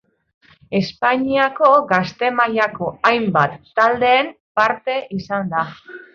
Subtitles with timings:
[0.77, 5.63] Espainiako gazte mailako hainbat taldeen parte izan da.